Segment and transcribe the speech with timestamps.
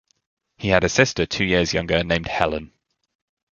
[0.57, 2.73] He had a sister two years younger named Helen.